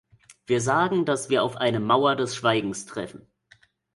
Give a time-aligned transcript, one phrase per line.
[0.47, 3.27] Wir sagen, dass wir auf eine Mauer des Schweigens treffen.